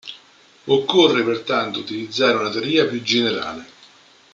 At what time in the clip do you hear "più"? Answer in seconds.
2.87-3.03